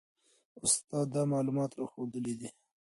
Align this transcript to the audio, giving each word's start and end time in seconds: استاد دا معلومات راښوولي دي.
استاد 0.65 1.07
دا 1.13 1.21
معلومات 1.33 1.71
راښوولي 1.77 2.33
دي. 2.39 2.49